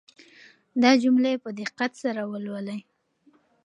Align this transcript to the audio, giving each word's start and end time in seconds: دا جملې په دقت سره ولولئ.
دا 0.81 0.91
جملې 1.03 1.33
په 1.43 1.49
دقت 1.59 1.91
سره 2.03 2.21
ولولئ. 2.31 2.79